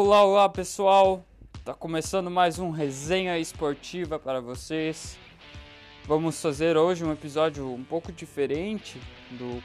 [0.00, 1.26] Olá, olá pessoal!
[1.64, 5.18] Tá começando mais um resenha esportiva para vocês.
[6.04, 9.00] Vamos fazer hoje um episódio um pouco diferente
[9.32, 9.60] do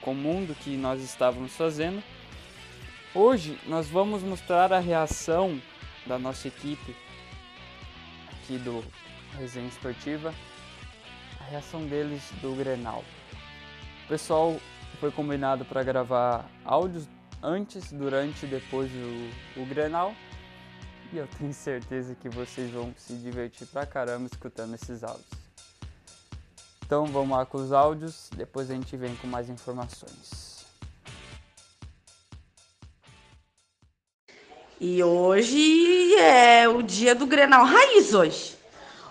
[0.00, 2.02] comum do que nós estávamos fazendo.
[3.14, 5.60] Hoje nós vamos mostrar a reação
[6.06, 6.96] da nossa equipe
[8.32, 8.82] aqui do
[9.38, 10.32] Resenha Esportiva,
[11.38, 13.04] a reação deles do Grenal.
[14.06, 14.56] O pessoal
[14.98, 17.06] foi combinado para gravar áudios
[17.42, 20.14] antes, durante e depois do o Grenal.
[21.12, 25.26] E eu tenho certeza que vocês vão se divertir pra caramba escutando esses áudios.
[26.84, 30.66] Então vamos lá com os áudios, depois a gente vem com mais informações.
[34.80, 38.57] E hoje é o dia do Grenal Raiz hoje.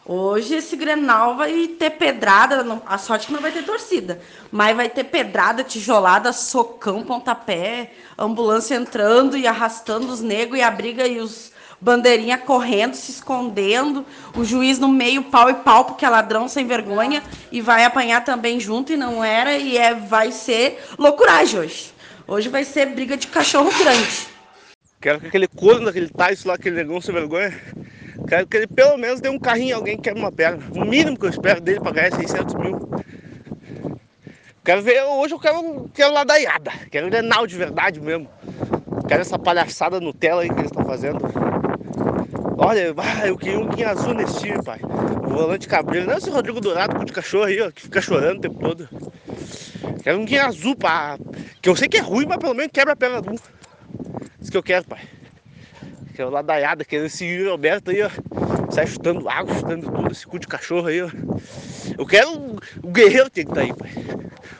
[0.10, 4.88] Hoje esse Grenal vai ter pedrada, a sorte que não vai ter torcida, mas vai
[4.88, 11.20] ter pedrada, tijolada, socão, pontapé, ambulância entrando e arrastando os negros e a briga e
[11.20, 16.48] os bandeirinha correndo, se escondendo, o juiz no meio pau e pau porque é ladrão
[16.48, 21.60] sem vergonha e vai apanhar também junto e não era e é vai ser loucuragem
[21.60, 21.94] hoje.
[22.26, 24.28] Hoje vai ser briga de cachorro grande.
[25.02, 27.54] Quero que aquele corno daquele Tyson lá, aquele negão sem vergonha,
[28.28, 30.64] quero que ele pelo menos dê um carrinho a alguém que quebra uma perna.
[30.76, 32.90] O mínimo que eu espero dele pra ganhar 600 mil.
[34.64, 38.30] Quero ver, hoje eu quero, quero ladaiada, quero Grenal de verdade mesmo.
[39.08, 41.20] Quero essa palhaçada Nutella aí que eles estão fazendo.
[42.58, 42.94] Olha,
[43.26, 44.80] eu queria um guinha azul nesse time, pai.
[44.84, 46.08] O volante cabreiro.
[46.08, 48.60] Não é esse Rodrigo Dourado com de cachorro aí, ó, que fica chorando o tempo
[48.60, 48.90] todo.
[50.04, 51.18] Quero um guinha azul, pá.
[51.62, 53.36] Que eu sei que é ruim, mas pelo menos quebra a perna do.
[54.42, 55.00] Isso que eu quero, pai.
[56.18, 58.10] Quero ladaiada, quero esse Yuri Alberto aí, ó.
[58.72, 61.12] Sai chutando água, chutando tudo, esse cu de cachorro aí, ó.
[61.96, 62.58] Eu quero.
[62.82, 63.92] O Guerreiro tem que estar tá aí, pai.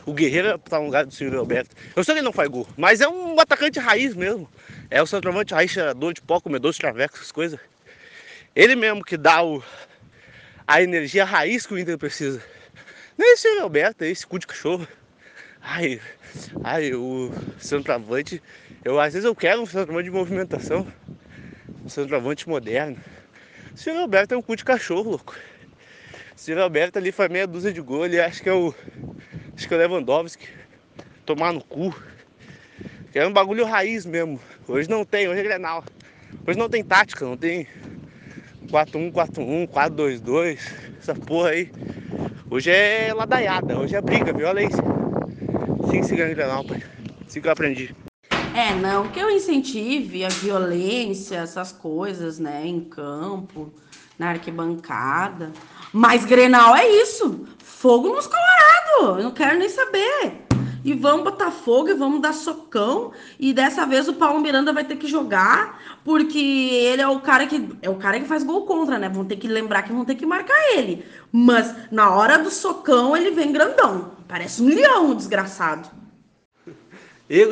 [0.06, 1.76] O Guerreiro tá no lugar do senhor Alberto.
[1.96, 4.48] Eu sei que ele não faz gol, mas é um atacante raiz mesmo.
[4.88, 7.60] É o centroavante raiz, cheirador de pó, comedor de traveco, essas coisas.
[8.56, 9.64] Ele mesmo que dá o,
[10.68, 12.40] a energia raiz que o Inter precisa.
[13.18, 14.88] Não é esse Alberto, é esse cu de cachorro.
[15.60, 16.00] Ai,
[16.64, 18.44] ai, o centroavante.
[18.86, 20.86] Eu, às vezes eu quero um centroavante de movimentação.
[21.88, 22.98] Um centroavante moderno.
[23.74, 25.34] O senhor Alberto é um cu de cachorro, louco.
[26.36, 28.76] O senhor Alberto ali faz meia dúzia de gol, ele acha que é o.
[29.56, 30.50] Acho que é o Lewandowski.
[31.26, 31.96] Tomar no cu.
[33.10, 34.38] Que é um bagulho raiz mesmo.
[34.68, 35.82] Hoje não tem, hoje é Grenal.
[36.46, 37.66] Hoje não tem tática, não tem
[38.68, 40.60] 4-1, 4-1, 4-2-2,
[41.00, 41.72] essa porra aí.
[42.52, 44.84] Hoje é ladaiada, hoje é briga, violência.
[45.90, 46.84] Sim, se ganha Grenal, pai.
[47.26, 47.96] Assim que eu aprendi.
[48.58, 53.72] É, não que eu incentive a violência, essas coisas, né, em campo,
[54.18, 55.52] na arquibancada.
[55.94, 57.46] Mas Grenal é isso.
[57.60, 59.20] Fogo nos colorados.
[59.20, 60.48] Eu não quero nem saber
[60.84, 63.12] e vamos botar fogo e vamos dar socão.
[63.40, 67.46] E dessa vez o Paulo Miranda vai ter que jogar, porque ele é o cara
[67.46, 69.08] que é o cara que faz gol contra, né?
[69.08, 71.06] Vão ter que lembrar que vão ter que marcar ele.
[71.32, 74.14] Mas na hora do socão ele vem grandão.
[74.28, 76.07] Parece um leão, desgraçado.
[77.30, 77.44] E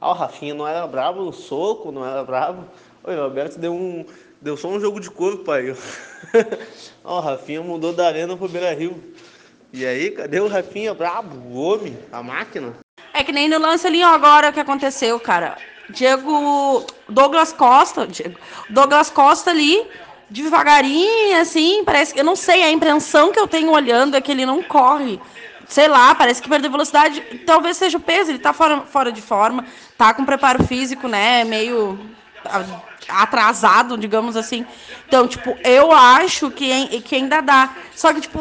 [0.00, 2.64] ah, o Rafinha não era bravo no soco, não era bravo.
[3.04, 4.06] Oi, o Roberto deu um
[4.40, 5.74] deu só um jogo de corpo aí.
[7.04, 9.02] Ó, o Rafinha mudou da arena pro Beira Rio.
[9.70, 12.74] E aí, cadê o Rafinha brabo, o homem, a máquina?
[13.12, 15.58] É que nem no lance ali agora o que aconteceu, cara.
[15.90, 18.38] Diego Douglas Costa, Diego,
[18.70, 19.86] Douglas Costa ali,
[20.30, 24.32] devagarinho, assim, parece que eu não sei, a impressão que eu tenho olhando é que
[24.32, 25.20] ele não corre.
[25.72, 27.22] Sei lá, parece que perdeu velocidade.
[27.46, 29.64] Talvez seja o peso, ele tá fora, fora de forma,
[29.96, 31.44] tá com preparo físico, né?
[31.44, 31.98] Meio
[33.08, 34.66] atrasado, digamos assim.
[35.08, 37.70] Então, tipo, eu acho que, que ainda dá.
[37.96, 38.38] Só que, tipo,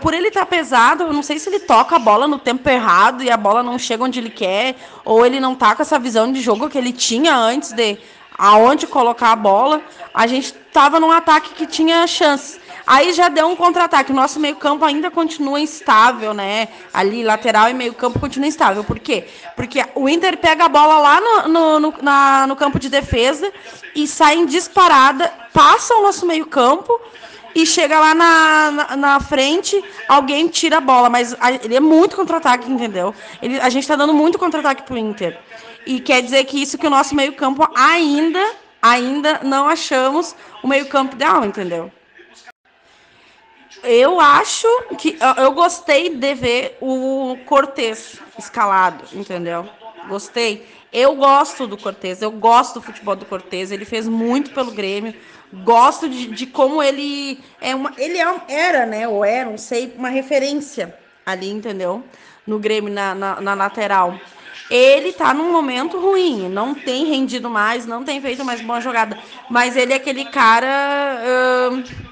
[0.00, 2.68] por ele estar tá pesado, eu não sei se ele toca a bola no tempo
[2.68, 6.00] errado e a bola não chega onde ele quer, ou ele não tá com essa
[6.00, 7.96] visão de jogo que ele tinha antes de
[8.36, 9.80] aonde colocar a bola.
[10.12, 12.65] A gente tava num ataque que tinha chance.
[12.86, 14.12] Aí já deu um contra-ataque.
[14.12, 16.68] Nosso meio-campo ainda continua instável, né?
[16.94, 18.84] Ali, lateral e meio-campo continua instável.
[18.84, 19.26] Por quê?
[19.56, 23.52] Porque o Inter pega a bola lá no, no, no, na, no campo de defesa
[23.94, 27.00] e sai em disparada, passa o nosso meio-campo
[27.56, 31.10] e chega lá na, na, na, frente, alguém tira a bola.
[31.10, 33.12] Mas a, ele é muito contra-ataque, entendeu?
[33.42, 35.36] Ele, a gente está dando muito contra-ataque pro Inter.
[35.84, 38.44] E quer dizer que isso que o nosso meio-campo ainda,
[38.80, 41.90] ainda não achamos o meio-campo ideal, entendeu?
[43.82, 44.66] Eu acho
[44.98, 49.68] que eu gostei de ver o Cortez escalado, entendeu?
[50.08, 50.66] Gostei.
[50.92, 53.70] Eu gosto do Cortez, eu gosto do futebol do Cortez.
[53.70, 55.14] Ele fez muito pelo Grêmio.
[55.52, 59.06] Gosto de, de como ele é uma, ele é, era, né?
[59.06, 62.02] Ou era, não sei, uma referência ali, entendeu?
[62.46, 64.18] No Grêmio na, na, na lateral.
[64.70, 69.18] ele tá num momento ruim, não tem rendido mais, não tem feito mais boa jogada,
[69.50, 71.20] mas ele é aquele cara
[71.70, 72.05] uh,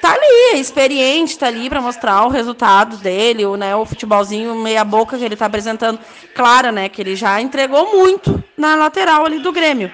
[0.00, 4.54] tá ali, é experiente, tá ali para mostrar o resultado dele, o, né, o futebolzinho
[4.54, 5.98] meia boca que ele tá apresentando.
[6.34, 9.92] Claro, né, que ele já entregou muito na lateral ali do Grêmio.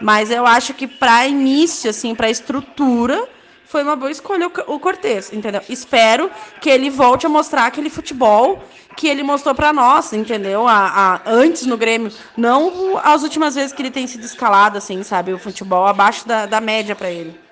[0.00, 3.26] Mas eu acho que para início assim, para estrutura,
[3.66, 5.60] foi uma boa escolha o Cortez, entendeu?
[5.68, 6.30] Espero
[6.60, 8.62] que ele volte a mostrar aquele futebol
[8.96, 10.66] que ele mostrou para nós, entendeu?
[10.66, 15.02] A, a, antes no Grêmio, não as últimas vezes que ele tem sido escalado, assim,
[15.02, 15.32] sabe?
[15.32, 17.45] O futebol abaixo da, da média para ele.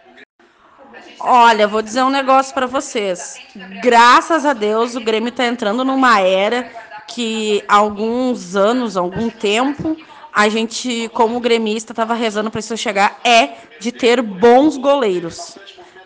[1.26, 3.40] Olha, vou dizer um negócio para vocês.
[3.82, 6.70] Graças a Deus, o Grêmio está entrando numa era
[7.08, 9.96] que alguns anos, algum tempo,
[10.30, 15.56] a gente, como gremista, estava rezando para isso chegar, é de ter bons goleiros.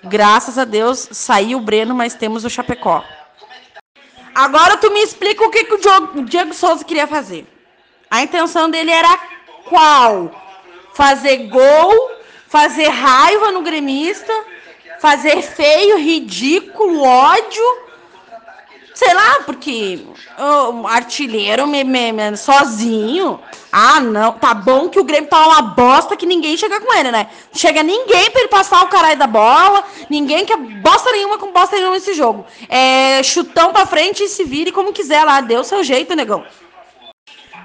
[0.04, 3.02] Graças a Deus saiu o Breno, mas temos o Chapecó.
[4.32, 7.44] Agora tu me explica o que, que o Diego Souza queria fazer.
[8.08, 9.18] A intenção dele era
[9.64, 10.30] qual?
[10.94, 12.12] Fazer gol,
[12.46, 14.32] fazer raiva no gremista,
[15.00, 17.88] fazer feio, ridículo, ódio
[18.98, 20.04] Sei lá, porque
[20.36, 23.38] o artilheiro me, me, me, sozinho.
[23.70, 24.32] Ah, não.
[24.32, 27.28] Tá bom que o Grêmio tá uma bosta que ninguém chega com ele, né?
[27.52, 29.84] chega ninguém pra ele passar o caralho da bola.
[30.10, 32.44] Ninguém quer bosta nenhuma com bosta nenhuma nesse jogo.
[32.68, 35.40] É chutão pra frente e se vire como quiser lá.
[35.40, 36.44] Deu seu jeito, negão.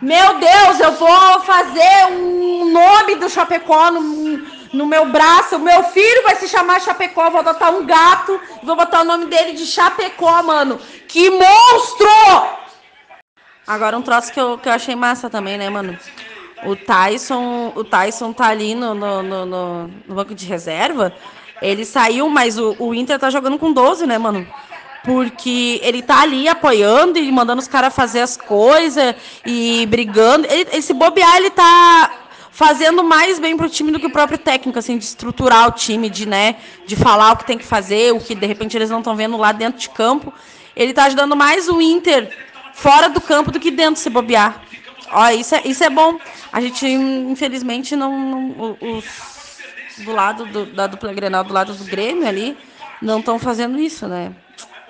[0.03, 4.38] Meu Deus, eu vou fazer um nome do Chapecó no,
[4.74, 5.56] no meu braço.
[5.56, 7.30] O meu filho vai se chamar Chapecó.
[7.30, 8.40] Vou adotar um gato.
[8.64, 10.80] Vou botar o nome dele de Chapecó, mano.
[11.08, 12.08] Que monstro!
[13.66, 15.98] Agora um troço que eu, que eu achei massa também, né, mano?
[16.66, 21.14] O Tyson, o Tyson tá ali no, no, no, no banco de reserva.
[21.62, 24.46] Ele saiu, mas o, o Inter tá jogando com 12, né, mano?
[25.04, 29.14] porque ele tá ali apoiando e mandando os caras fazer as coisas
[29.46, 30.48] e brigando.
[30.50, 32.23] Ele, esse bobear, ele tá
[32.54, 36.08] fazendo mais bem pro time do que o próprio técnico, assim, de estruturar o time,
[36.08, 39.00] de, né, de falar o que tem que fazer, o que de repente eles não
[39.00, 40.32] estão vendo lá dentro de campo.
[40.76, 42.32] Ele está ajudando mais o Inter
[42.76, 44.62] fora do campo do que dentro se bobear.
[45.12, 46.20] Ó, isso é, isso é bom.
[46.52, 49.58] A gente, infelizmente, não, não os,
[50.06, 52.56] do lado do, da dupla Grenal, do lado do Grêmio ali,
[53.02, 54.32] não estão fazendo isso, né?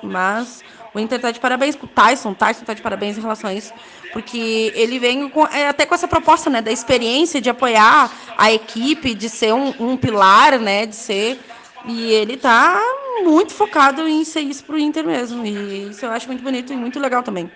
[0.01, 0.61] Mas
[0.93, 2.31] o Inter está de parabéns com o Tyson.
[2.31, 3.73] O Tyson está de parabéns em relação a isso
[4.13, 8.53] porque ele vem com, é, até com essa proposta, né, da experiência de apoiar a
[8.53, 11.39] equipe, de ser um, um pilar, né, de ser
[11.85, 12.79] e ele tá
[13.23, 15.45] muito focado em ser isso pro Inter mesmo.
[15.45, 17.51] E isso eu acho muito bonito e muito legal também.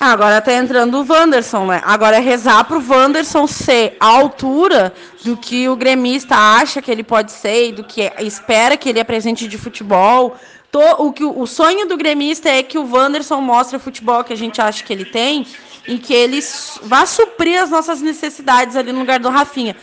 [0.00, 1.82] Ah, agora tá entrando o Wanderson, né?
[1.84, 4.92] Agora é rezar pro Wanderson ser a altura
[5.24, 9.00] do que o gremista acha que ele pode ser e do que espera que ele
[9.00, 10.36] apresente de futebol,
[10.72, 14.36] o, que, o sonho do gremista é que o Wanderson mostre o futebol que a
[14.36, 15.46] gente acha que ele tem
[15.86, 16.40] e que ele
[16.82, 19.74] vá suprir as nossas necessidades ali no lugar do Rafinha.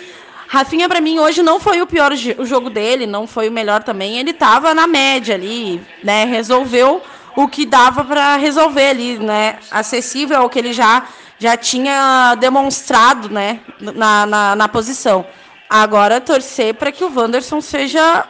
[0.48, 3.84] Rafinha, para mim, hoje não foi o pior o jogo dele, não foi o melhor
[3.84, 4.20] também.
[4.20, 6.24] Ele estava na média ali, né?
[6.26, 7.02] Resolveu
[7.36, 9.58] o que dava para resolver ali, né?
[9.72, 11.08] Acessível ao que ele já,
[11.40, 13.60] já tinha demonstrado, né?
[13.80, 15.26] Na, na, na posição.
[15.68, 18.26] Agora, torcer para que o Wanderson seja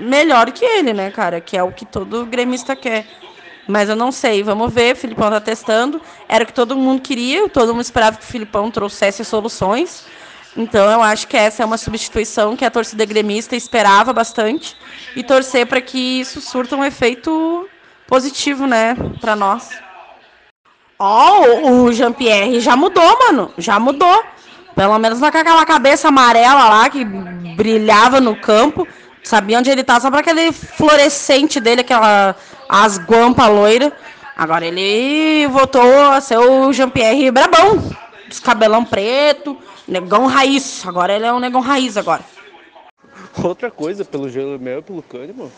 [0.00, 1.40] melhor que ele, né, cara?
[1.40, 3.06] Que é o que todo gremista quer.
[3.68, 4.94] Mas eu não sei, vamos ver.
[4.94, 6.00] O Filipão tá testando.
[6.28, 10.06] Era o que todo mundo queria, todo mundo esperava que o Filipão trouxesse soluções.
[10.56, 14.76] Então eu acho que essa é uma substituição que a torcida gremista esperava bastante.
[15.14, 17.68] E torcer para que isso surta um efeito
[18.06, 19.70] positivo, né, para nós.
[20.98, 23.52] Ó, oh, o Jean-Pierre já mudou, mano.
[23.56, 24.22] Já mudou.
[24.74, 28.86] Pelo menos naquela cabeça amarela lá que brilhava no campo.
[29.22, 32.34] Sabia onde ele tá, só para aquele fluorescente dele, aquela
[32.68, 33.92] as guampa loira.
[34.36, 37.78] Agora ele voltou a ser o Jean-Pierre Brabão.
[38.30, 40.86] Os cabelão preto, negão raiz.
[40.86, 42.22] Agora ele é um negão raiz agora.
[43.42, 45.50] Outra coisa, pelo Jeromel e pelo Kahneman,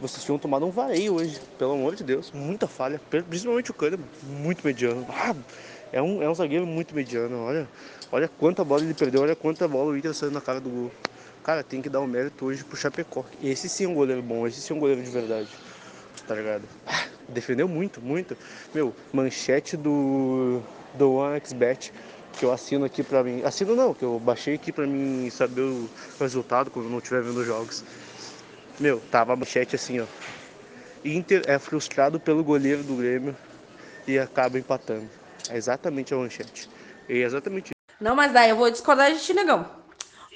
[0.00, 2.30] vocês tinham tomado um vareio hoje, pelo amor de Deus.
[2.32, 5.06] Muita falha, principalmente o Kahneman, muito mediano.
[5.10, 5.34] Ah,
[5.92, 7.68] é, um, é um zagueiro muito mediano, olha,
[8.12, 10.90] olha quanta bola ele perdeu, olha quanta bola o Inter saiu na cara do gol.
[11.48, 13.24] Cara, tem que dar o um mérito hoje pro Chapecó.
[13.42, 15.48] Esse sim é um goleiro bom, esse sim é um goleiro de verdade.
[16.26, 16.64] Tá ligado?
[16.86, 18.36] Ah, defendeu muito, muito.
[18.74, 20.60] Meu, manchete do,
[20.92, 21.90] do OneXBet
[22.38, 23.42] que eu assino aqui pra mim.
[23.44, 25.88] Assino não, que eu baixei aqui pra mim saber o
[26.20, 27.82] resultado quando não estiver vendo os jogos.
[28.78, 30.06] Meu, tava a manchete assim, ó.
[31.02, 33.34] Inter é frustrado pelo goleiro do Grêmio
[34.06, 35.08] e acaba empatando.
[35.48, 36.68] É exatamente a manchete.
[37.08, 39.66] É exatamente Não, mas daí eu vou discordar de ti, negão.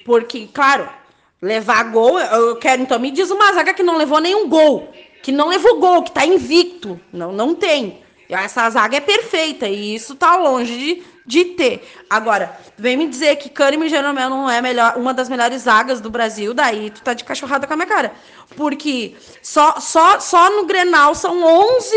[0.06, 1.01] Porque, claro,
[1.42, 4.92] Levar gol, eu quero, então me diz uma zaga que não levou nenhum gol,
[5.24, 7.00] que não levou gol, que tá invicto.
[7.12, 8.00] Não, não tem.
[8.28, 11.84] Essa zaga é perfeita e isso tá longe de, de ter.
[12.08, 16.00] Agora, vem me dizer que Kahneman e Jeromel não é melhor, uma das melhores zagas
[16.00, 18.12] do Brasil, daí tu tá de cachorrada com a minha cara.
[18.56, 21.92] Porque só, só, só no Grenal são 11,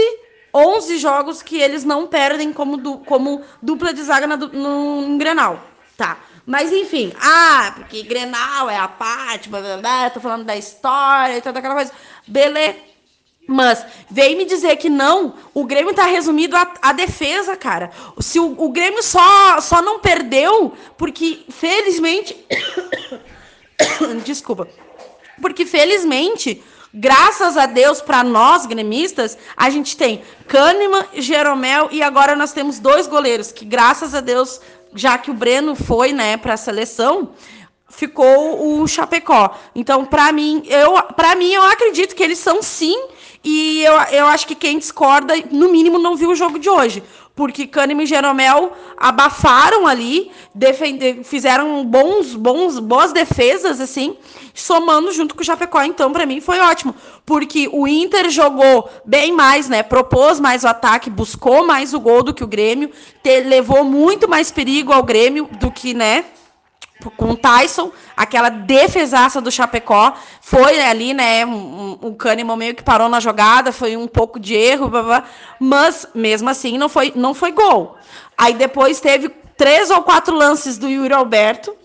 [0.51, 5.17] 11 jogos que eles não perdem como, du, como dupla de zaga na, no, no
[5.19, 5.61] Grenal.
[5.95, 6.17] Tá.
[6.45, 11.37] Mas enfim, ah, porque Grenal é a parte, blá, blá, blá, tô falando da história
[11.37, 11.91] e toda aquela coisa.
[12.27, 12.75] Beleza.
[13.47, 17.91] Mas vem me dizer que não, o Grêmio está resumido à, defesa, cara.
[18.19, 22.35] Se o, o, Grêmio só, só não perdeu porque, felizmente.
[24.25, 24.67] Desculpa.
[25.39, 32.35] Porque, felizmente, graças a Deus, para nós gremistas, a gente tem Kahneman, Jeromel e agora
[32.35, 34.59] nós temos dois goleiros que, graças a Deus,
[34.95, 37.29] já que o Breno foi né, para a seleção,
[37.89, 39.55] ficou o Chapecó.
[39.75, 42.95] Então, para mim, eu, para mim, eu acredito que eles são sim
[43.43, 47.03] e eu, eu acho que quem discorda, no mínimo, não viu o jogo de hoje.
[47.35, 54.17] Porque Kahneman e Jeromel abafaram ali, defender, fizeram bons, bons, boas defesas, assim,
[54.55, 55.83] somando junto com o Chapecó.
[55.83, 56.95] Então, para mim, foi ótimo.
[57.25, 59.83] Porque o Inter jogou bem mais, né?
[59.83, 62.89] Propôs mais o ataque, buscou mais o gol do que o Grêmio,
[63.21, 66.25] te, levou muito mais perigo ao Grêmio do que, né?
[67.17, 72.81] com o Tyson, aquela defesaça do Chapecó, foi ali, né, um, um, Kahneman meio que
[72.81, 75.23] parou na jogada, foi um pouco de erro, blá, blá,
[75.59, 77.97] mas mesmo assim não foi, não foi gol.
[78.37, 81.75] Aí depois teve três ou quatro lances do Yuri Alberto,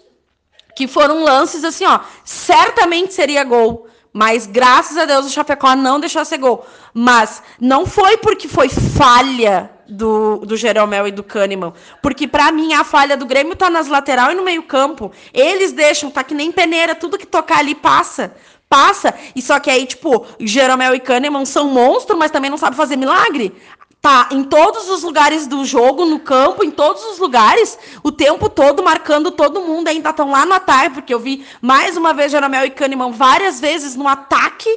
[0.75, 6.01] que foram lances assim, ó, certamente seria gol, mas graças a Deus o Chapecó não
[6.01, 6.67] deixou ser gol.
[6.93, 11.73] Mas não foi porque foi falha do, do Jeromel e do Kahneman.
[12.03, 15.13] Porque, para mim, a falha do Grêmio tá nas lateral e no meio-campo.
[15.33, 18.35] Eles deixam, tá que nem peneira, tudo que tocar ali passa.
[18.69, 19.15] Passa.
[19.35, 22.97] E só que aí, tipo, Jeromel e Kahneman são monstros, mas também não sabem fazer
[22.97, 23.53] milagre.
[24.01, 28.49] Tá em todos os lugares do jogo, no campo, em todos os lugares, o tempo
[28.49, 29.89] todo marcando todo mundo.
[29.89, 33.61] Ainda estão lá no ataque, porque eu vi mais uma vez Jeromel e Kahneman várias
[33.61, 34.71] vezes no ataque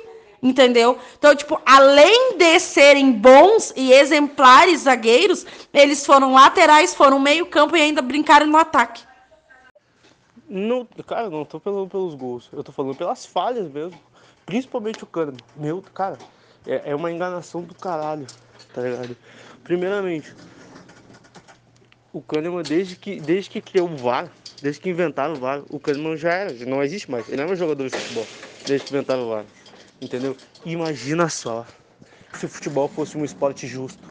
[0.43, 0.99] Entendeu?
[1.17, 7.81] Então, tipo, além de serem bons e exemplares zagueiros, eles foram laterais, foram meio-campo e
[7.81, 9.05] ainda brincaram no ataque.
[10.49, 12.49] Não, cara, não tô pelo, pelos gols.
[12.51, 13.97] Eu tô falando pelas falhas mesmo.
[14.45, 15.37] Principalmente o Kahneman.
[15.55, 16.17] Meu, cara,
[16.67, 18.27] é, é uma enganação do caralho,
[18.73, 19.15] tá ligado?
[19.63, 20.35] Primeiramente,
[22.11, 24.29] o Kahneman, desde que, desde que criou o VAR,
[24.61, 27.27] desde que inventaram o VAR, o Kahneman já era, não existe mais.
[27.27, 28.27] Ele não é um jogador de futebol,
[28.65, 29.45] desde que inventaram o VAR.
[30.01, 30.35] Entendeu?
[30.65, 31.65] Imagina só
[32.37, 34.03] se o futebol fosse um esporte justo.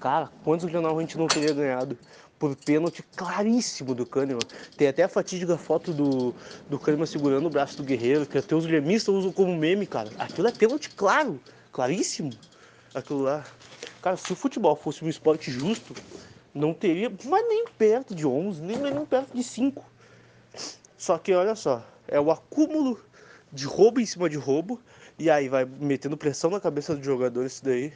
[0.00, 1.98] Cara, quantos jornal a gente não teria ganhado
[2.40, 4.40] por pênalti claríssimo do Kahneman.
[4.74, 6.34] Tem até a fatídica foto do,
[6.70, 10.10] do Kahneman segurando o braço do Guerreiro, que até os gremistas usam como meme, cara.
[10.18, 11.38] Aquilo é pênalti claro,
[11.70, 12.32] claríssimo.
[12.94, 13.44] Aquilo lá.
[14.02, 15.94] Cara, se o futebol fosse um esporte justo,
[16.54, 19.84] não teria, mas nem perto de 11, nem, nem perto de 5.
[20.96, 22.98] Só que olha só, é o acúmulo
[23.52, 24.80] de roubo em cima de roubo
[25.18, 27.92] e aí vai metendo pressão na cabeça do jogador isso daí.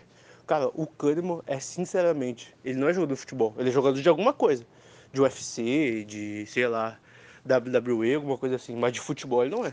[0.46, 4.08] Cara, o Kahneman é sinceramente, ele não é jogador de futebol, ele é jogador de
[4.08, 4.66] alguma coisa.
[5.10, 6.98] De UFC, de, sei lá,
[7.46, 9.72] WWE, alguma coisa assim, mas de futebol ele não é.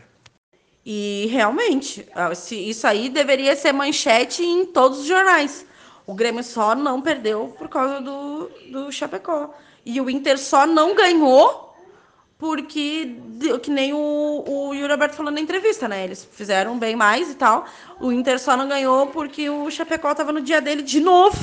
[0.84, 5.66] E realmente, ah, isso aí deveria ser manchete em todos os jornais.
[6.06, 9.54] O Grêmio só não perdeu por causa do, do Chapecó.
[9.84, 11.72] E o Inter só não ganhou
[12.38, 13.16] porque,
[13.62, 16.02] que nem o, o Yuri Alberto falou na entrevista, né?
[16.02, 17.66] Eles fizeram bem mais e tal.
[18.00, 21.38] O Inter só não ganhou porque o Chapecó estava no dia dele de novo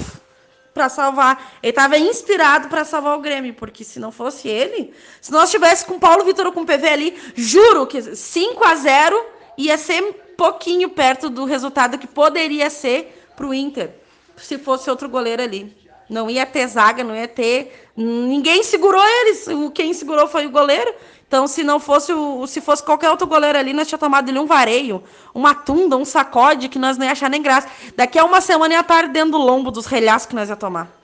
[0.73, 1.53] para salvar.
[1.63, 5.85] Ele estava inspirado para salvar o Grêmio, porque se não fosse ele, se nós tivesse
[5.85, 9.25] com Paulo Vitor ou com o PV ali, juro que 5 a 0
[9.57, 10.01] ia ser
[10.37, 13.98] pouquinho perto do resultado que poderia ser para o Inter,
[14.41, 15.75] se fosse outro goleiro ali.
[16.09, 17.89] Não ia ter zaga, não ia ter.
[17.95, 19.45] Ninguém segurou eles.
[19.75, 20.93] Quem segurou foi o goleiro.
[21.27, 24.39] Então, se não fosse o, se fosse qualquer outro goleiro ali, nós tínhamos tomado ali
[24.39, 27.67] um vareio, uma tunda, um sacode que nós não ia achar nem graça.
[27.95, 30.98] Daqui a uma semana ia estar dentro do lombo dos relhaços que nós ia tomar.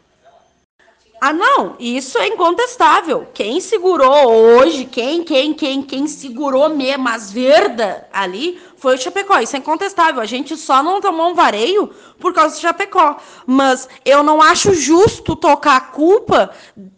[1.27, 3.25] Ah, não, isso é incontestável.
[3.33, 9.39] Quem segurou hoje, quem, quem, quem, quem segurou mesmo as verdas ali foi o Chapecó.
[9.39, 10.21] Isso é incontestável.
[10.21, 11.89] A gente só não tomou um vareio
[12.19, 13.17] por causa do Chapecó.
[13.47, 16.53] Mas eu não acho justo tocar a culpa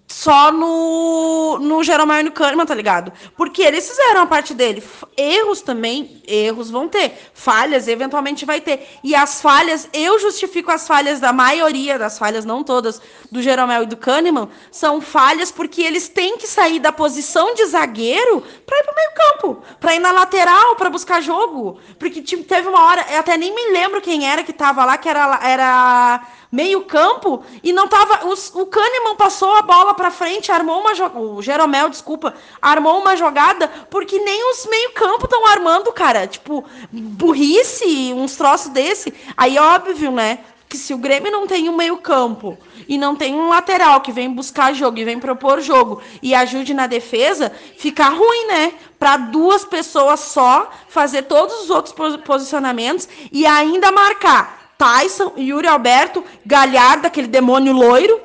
[0.07, 3.11] só no, no Jeromel no Kahneman, tá ligado?
[3.35, 4.81] Porque eles fizeram a parte dele.
[5.17, 7.13] Erros também, erros vão ter.
[7.33, 8.87] Falhas, eventualmente vai ter.
[9.03, 13.83] E as falhas, eu justifico as falhas da maioria das falhas, não todas, do Jeromel
[13.83, 18.79] e do Kahneman são falhas porque eles têm que sair da posição de zagueiro para
[18.79, 21.79] ir para o meio campo, para ir na lateral, para buscar jogo.
[21.99, 24.97] Porque tipo, teve uma hora, eu até nem me lembro quem era que estava lá,
[24.97, 28.27] que era, era meio campo e não tava.
[28.27, 31.19] Os, o Kahneman passou a bola para frente, armou uma jogada.
[31.19, 36.27] O Jeromel, desculpa, armou uma jogada porque nem os meio campo estão armando, cara.
[36.27, 39.13] Tipo, burrice, uns troços desse.
[39.35, 40.39] Aí, óbvio, né?
[40.69, 42.57] Que se o Grêmio não tem um meio campo
[42.87, 46.73] e não tem um lateral que vem buscar jogo e vem propor jogo e ajude
[46.73, 48.73] na defesa, fica ruim, né?
[48.99, 51.95] Para duas pessoas só fazer todos os outros
[52.25, 58.21] posicionamentos e ainda marcar Tyson, Yuri Alberto, Galhardo, aquele demônio loiro.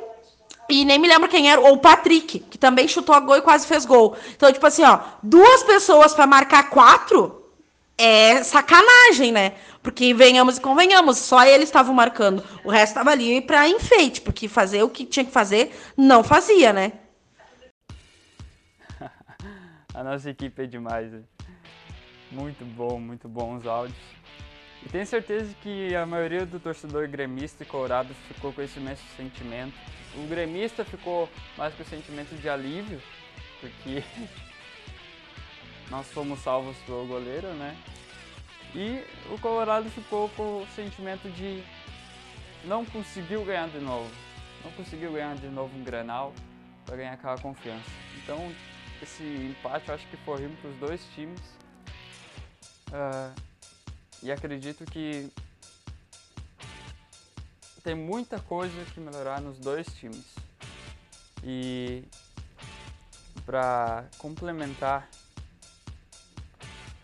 [0.68, 3.42] E nem me lembro quem era, ou o Patrick, que também chutou a gol e
[3.42, 4.16] quase fez gol.
[4.34, 7.41] Então, tipo assim, ó, duas pessoas para marcar quatro
[7.96, 9.54] é sacanagem, né?
[9.82, 12.44] Porque venhamos e convenhamos, só eles estavam marcando.
[12.64, 16.72] O resto estava ali para enfeite, porque fazer o que tinha que fazer não fazia,
[16.72, 16.92] né?
[19.94, 21.12] a nossa equipe é demais.
[21.12, 21.22] Né?
[22.30, 23.99] Muito bom, muito bom os áudios.
[24.84, 29.04] E tenho certeza que a maioria do torcedor gremista e colorado ficou com esse mesmo
[29.16, 29.75] sentimento.
[30.16, 33.00] O gremista ficou mais com o sentimento de alívio,
[33.61, 34.02] porque
[35.90, 37.76] nós fomos salvos pelo goleiro, né?
[38.74, 41.62] E o Colorado ficou com o sentimento de
[42.64, 44.10] não conseguiu ganhar de novo.
[44.64, 46.32] Não conseguiu ganhar de novo um Granal
[46.86, 47.90] para ganhar aquela confiança.
[48.22, 48.54] Então,
[49.02, 51.40] esse empate eu acho que foi ruim para os dois times.
[52.88, 53.34] Uh,
[54.22, 55.30] e acredito que
[57.82, 60.34] tem muita coisa que melhorar nos dois times.
[61.42, 62.04] E
[63.44, 65.08] para complementar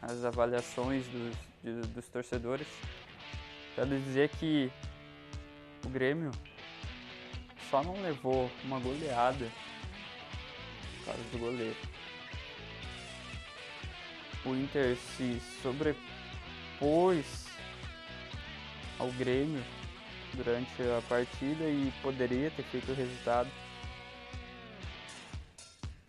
[0.03, 2.67] as avaliações dos, de, dos torcedores,
[3.75, 4.71] quero dizer que
[5.85, 6.31] o Grêmio
[7.71, 9.51] só não levou uma goleada
[10.99, 11.77] por causa do goleiro.
[14.45, 17.47] O Inter se sobrepôs
[18.99, 19.63] ao Grêmio
[20.35, 23.51] durante a partida e poderia ter feito o resultado.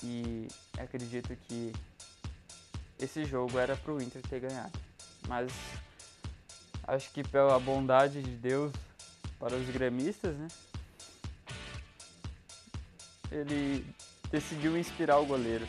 [0.03, 1.74] E acredito que
[3.00, 4.77] esse jogo era para o Inter ter ganhado.
[5.27, 5.51] Mas
[6.88, 8.74] acho que pela bondade de Deus
[9.40, 10.48] para os gremistas, né?
[13.31, 13.85] Ele
[14.31, 15.66] decidiu inspirar o goleiro.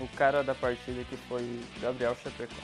[0.00, 2.62] O cara da partida que foi Gabriel Chapecó.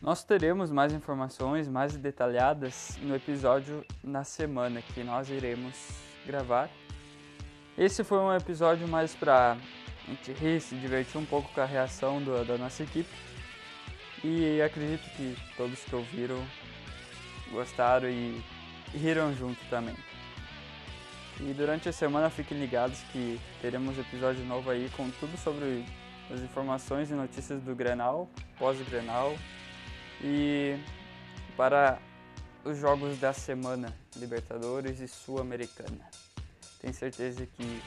[0.00, 5.74] Nós teremos mais informações mais detalhadas no episódio na semana que nós iremos
[6.26, 6.70] gravar.
[7.78, 11.64] Esse foi um episódio mais para a gente rir, se divertir um pouco com a
[11.64, 13.08] reação do, da nossa equipe.
[14.24, 16.44] E acredito que todos que ouviram
[17.52, 18.42] gostaram e,
[18.92, 19.94] riram junto também.
[21.40, 25.84] E durante a semana fiquem ligados que teremos episódio novo aí com tudo sobre
[26.34, 29.38] as informações e notícias do Grenal, pós-Grenal,
[30.20, 30.76] e
[31.56, 32.00] para
[32.64, 36.27] os jogos da semana, Libertadores e Sul-Americana.
[36.80, 37.82] Tenho certeza que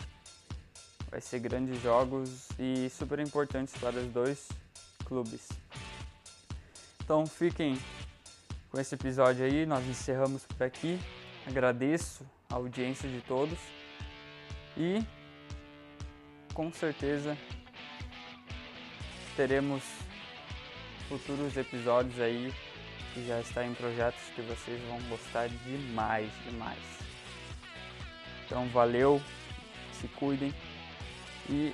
[1.09, 4.49] vai ser grandes jogos e super importantes para os dois
[5.05, 5.49] clubes.
[7.03, 7.77] Então fiquem
[8.69, 10.97] com esse episódio aí, nós encerramos por aqui.
[11.45, 13.57] Agradeço a audiência de todos
[14.77, 15.03] e
[16.53, 17.37] com certeza
[19.35, 19.83] teremos
[21.09, 22.53] futuros episódios aí
[23.13, 27.00] que já está em projetos que vocês vão gostar demais, demais.
[28.51, 29.21] Então valeu,
[29.93, 30.53] se cuidem
[31.49, 31.73] e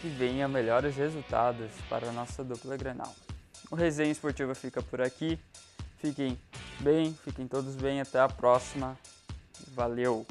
[0.00, 3.14] que venha melhores resultados para a nossa dupla Grenal.
[3.70, 5.38] O Resenha Esportiva fica por aqui.
[5.98, 6.36] Fiquem
[6.80, 8.98] bem, fiquem todos bem, até a próxima.
[9.68, 10.26] Valeu!